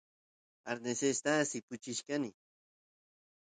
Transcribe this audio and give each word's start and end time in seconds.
arnesesta 0.69 1.33
sipuchichkani 1.49 2.31